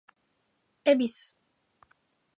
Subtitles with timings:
[0.83, 1.35] 恵比寿